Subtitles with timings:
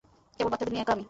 [0.35, 0.99] কেবল বাচ্চাদের নিয়ে একা আমি।